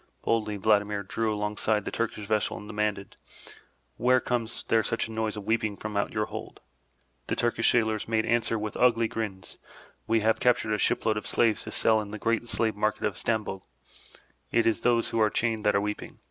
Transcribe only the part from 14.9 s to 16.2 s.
who are chained that are weeping.